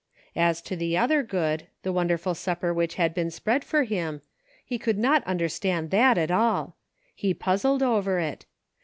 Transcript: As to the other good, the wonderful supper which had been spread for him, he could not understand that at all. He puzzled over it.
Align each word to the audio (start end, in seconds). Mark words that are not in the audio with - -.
As 0.35 0.63
to 0.63 0.75
the 0.75 0.97
other 0.97 1.21
good, 1.21 1.67
the 1.83 1.93
wonderful 1.93 2.33
supper 2.33 2.73
which 2.73 2.95
had 2.95 3.13
been 3.13 3.29
spread 3.29 3.63
for 3.63 3.83
him, 3.83 4.23
he 4.65 4.79
could 4.79 4.97
not 4.97 5.23
understand 5.25 5.91
that 5.91 6.17
at 6.17 6.31
all. 6.31 6.75
He 7.13 7.35
puzzled 7.35 7.83
over 7.83 8.17
it. 8.17 8.47